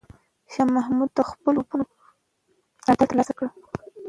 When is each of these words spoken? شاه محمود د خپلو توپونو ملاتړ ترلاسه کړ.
شاه 0.53 0.67
محمود 0.75 1.09
د 1.13 1.19
خپلو 1.29 1.59
توپونو 1.61 1.83
ملاتړ 2.85 3.05
ترلاسه 3.11 3.33
کړ. 3.37 3.45